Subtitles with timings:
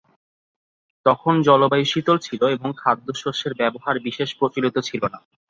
[1.05, 5.19] তখন জলবায়ু শীতল ছিল এবং খাদ্য-শস্যের ব্যবহার বিশেষ প্রচলিত ছিল না।